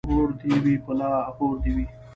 ـ 0.03 0.07
ورور 0.09 0.29
دې 0.41 0.53
وي 0.63 0.75
په 0.85 0.91
لاهور 0.99 1.55
دې 1.63 1.71
وي. 1.75 1.85